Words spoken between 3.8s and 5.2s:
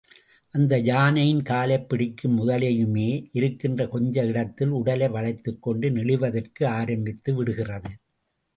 கொஞ்ச இடத்தில் உடலை